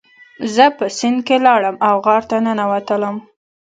[0.55, 3.15] زه په سیند کې لاړم او غار ته ننوتلم.